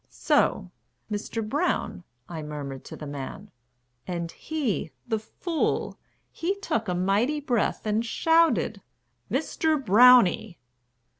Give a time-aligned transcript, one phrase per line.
[0.09, 0.71] So
[1.11, 1.47] "Mr.
[1.47, 3.51] Brown" I murmured to the man,
[4.07, 5.99] And he the fool!
[6.31, 8.81] he took a mighty breath And shouted,
[9.31, 9.77] "Mr.
[9.79, 10.57] BROWNIE!"